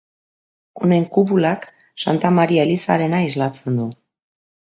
[0.85, 1.67] Honen kupulak,
[2.05, 3.89] Santa Maria elizarena islatzen du.